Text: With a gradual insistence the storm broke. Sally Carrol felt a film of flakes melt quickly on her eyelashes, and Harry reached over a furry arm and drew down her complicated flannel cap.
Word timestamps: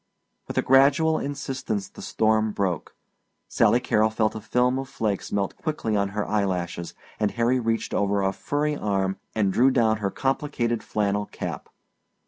With 0.47 0.57
a 0.57 0.63
gradual 0.63 1.19
insistence 1.19 1.87
the 1.87 2.01
storm 2.01 2.53
broke. 2.53 2.95
Sally 3.47 3.79
Carrol 3.79 4.09
felt 4.09 4.33
a 4.33 4.41
film 4.41 4.79
of 4.79 4.89
flakes 4.89 5.31
melt 5.31 5.55
quickly 5.57 5.95
on 5.95 6.09
her 6.17 6.27
eyelashes, 6.27 6.95
and 7.19 7.29
Harry 7.29 7.59
reached 7.59 7.93
over 7.93 8.23
a 8.23 8.33
furry 8.33 8.75
arm 8.75 9.19
and 9.35 9.53
drew 9.53 9.69
down 9.69 9.97
her 9.97 10.09
complicated 10.09 10.81
flannel 10.81 11.27
cap. 11.27 11.69